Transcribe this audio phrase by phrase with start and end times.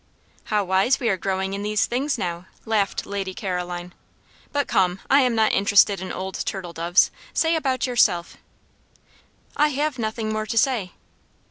[0.45, 3.93] "How wise we are growing in these things now!" laughed Lady Caroline.
[4.51, 7.11] "But come, I am not interested in old turtle doves.
[7.35, 8.35] Say about yourself."
[9.55, 10.93] "I have nothing more to say."